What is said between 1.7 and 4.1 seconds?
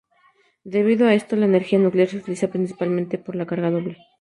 nuclear se utiliza principalmente para la carga base.